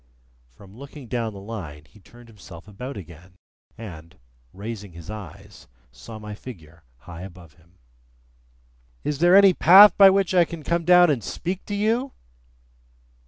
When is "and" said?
3.77-4.17, 11.11-11.23